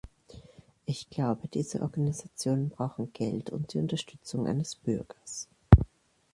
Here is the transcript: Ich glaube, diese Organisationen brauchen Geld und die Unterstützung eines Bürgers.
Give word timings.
Ich 0.87 1.11
glaube, 1.11 1.47
diese 1.47 1.83
Organisationen 1.83 2.69
brauchen 2.71 3.13
Geld 3.13 3.51
und 3.51 3.71
die 3.71 3.77
Unterstützung 3.77 4.47
eines 4.47 4.73
Bürgers. 4.73 5.47